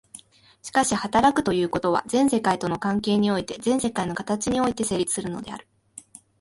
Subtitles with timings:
[0.63, 5.67] しかし働くということは、全世界との関係において、全世界の形において成立するのである。